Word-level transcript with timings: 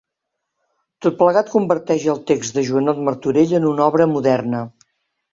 Tot 1.05 1.17
plegat 1.17 1.51
converteix 1.55 2.07
el 2.13 2.17
text 2.31 2.57
de 2.59 2.63
Joanot 2.69 3.01
Martorell 3.09 3.53
en 3.59 3.67
una 3.73 3.85
obra 3.89 4.09
moderna. 4.15 4.63